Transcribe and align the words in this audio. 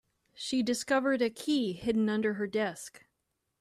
She 0.33 0.63
discovered 0.63 1.21
a 1.21 1.29
key 1.29 1.73
hidden 1.73 2.09
under 2.09 2.33
her 2.33 2.47
desk. 2.47 3.05